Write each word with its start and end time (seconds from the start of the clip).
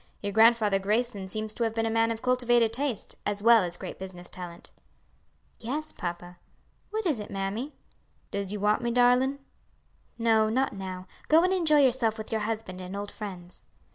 Your 0.23 0.31
Grandfather 0.31 0.79
Grayson 0.79 1.29
seems 1.29 1.53
to 1.53 1.63
have 1.63 1.75
been 1.75 1.85
a 1.85 1.91
man 1.91 2.09
of 2.09 2.23
cultivated 2.23 2.73
taste, 2.73 3.13
as 3.23 3.43
well 3.43 3.61
as 3.61 3.77
great 3.77 3.99
business 3.99 4.29
talent." 4.29 4.71
"Yes, 5.59 5.91
papa. 5.91 6.39
What 6.89 7.05
is 7.05 7.19
it, 7.19 7.29
mammy?" 7.29 7.75
"Does 8.31 8.51
you 8.51 8.59
want 8.59 8.81
me, 8.81 8.89
darlin'?" 8.89 9.37
"No, 10.17 10.49
not 10.49 10.73
now. 10.73 11.05
Go 11.27 11.43
and 11.43 11.53
enjoy 11.53 11.81
yourself 11.81 12.17
with 12.17 12.31
your 12.31 12.41
husband 12.41 12.81
and 12.81 12.95
old 12.95 13.11
friends." 13.11 13.67